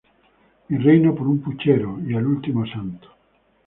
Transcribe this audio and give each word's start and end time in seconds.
Mi 0.67 0.79
reino 0.79 1.13
por 1.13 1.27
un 1.27 1.43
puchero" 1.43 1.99
y 2.03 2.15
"El 2.15 2.25
último 2.25 2.65
santo". 2.65 3.07